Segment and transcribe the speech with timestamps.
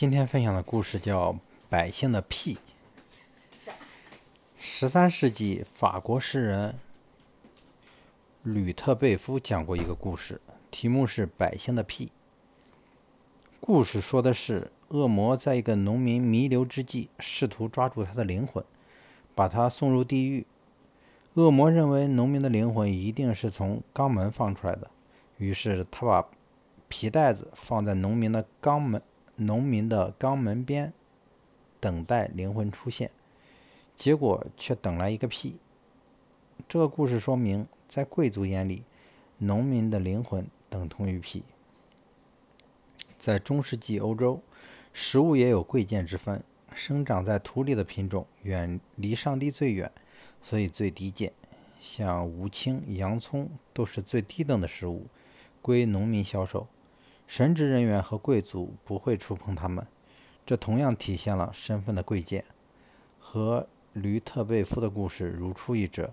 [0.00, 1.30] 今天分享的故事叫
[1.68, 2.58] 《百姓的屁》。
[4.58, 6.76] 十三世纪，法国诗人
[8.42, 10.40] 吕特贝夫讲过一个故事，
[10.70, 12.06] 题目是《百姓的屁》。
[13.60, 18.64] 故事说的是，恶魔在一个农民弥留之际，试图抓住他的灵魂，
[19.34, 20.46] 把他送入地狱。
[21.34, 24.90] 恶魔认为农民的灵魂一定是从肛门放出来的，
[25.36, 26.26] 于是他把
[26.88, 29.02] 皮袋子放在农民的肛门。
[29.40, 30.92] 农民的肛门边，
[31.80, 33.10] 等待灵魂出现，
[33.96, 35.58] 结果却等来一个屁。
[36.68, 38.84] 这个故事说明，在贵族眼里，
[39.38, 41.42] 农民的灵魂等同于屁。
[43.18, 44.42] 在中世纪欧洲，
[44.92, 46.44] 食物也有贵贱之分，
[46.74, 49.90] 生长在土里的品种远离上帝最远，
[50.42, 51.32] 所以最低贱。
[51.80, 55.06] 像吴青、洋葱都是最低等的食物，
[55.62, 56.68] 归农民销售。
[57.30, 59.86] 神职人员和贵族不会触碰他们，
[60.44, 62.44] 这同样体现了身份的贵贱。
[63.20, 66.12] 和吕特贝夫的故事如出一辙。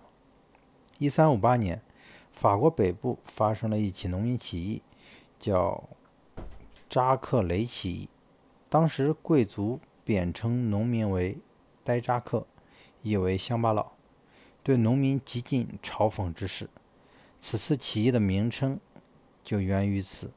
[1.00, 1.82] 一三五八年，
[2.32, 4.84] 法国北部发生了一起农民起义，
[5.40, 5.90] 叫
[6.88, 8.09] 扎克雷起义。
[8.70, 11.40] 当时贵族贬称农民为
[11.84, 12.46] “呆扎克”，
[13.02, 13.94] 意为乡巴佬，
[14.62, 16.70] 对农民极尽嘲讽之势。
[17.42, 18.80] 此次起义的名称
[19.44, 20.30] 就源于此。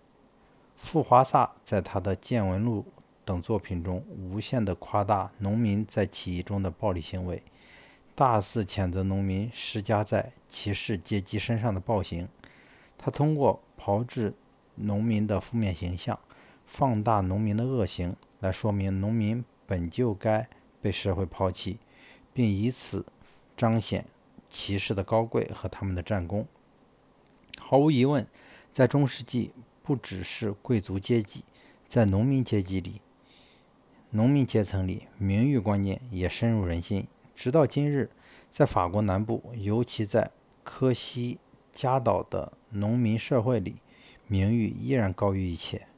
[0.83, 2.86] 傅华萨在他的《见闻录》
[3.25, 7.42] 等作品中，无限地夸大农民在起义中的暴力行为，
[8.14, 12.28] 大肆谴责农民施加在骑士阶级身上的暴行。
[12.97, 14.34] 他通过炮制
[14.77, 16.19] 农民的负面形象，
[16.67, 20.48] 放大农民的恶行，来说明农民本就该
[20.81, 21.78] 被社会抛弃，
[22.33, 23.05] 并以此
[23.55, 24.06] 彰显
[24.48, 26.48] 骑士的高贵和他们的战功。
[27.61, 28.27] 毫无疑问，
[28.72, 29.53] 在中世纪。
[29.91, 31.42] 不只是贵族阶级，
[31.88, 33.00] 在农民阶级里，
[34.10, 37.08] 农民阶层里，名誉观念也深入人心。
[37.34, 38.08] 直到今日，
[38.52, 40.31] 在法国南部，尤其在
[40.62, 41.41] 科西
[41.72, 43.82] 嘉岛的农民社会里，
[44.28, 45.88] 名誉依然高于一切。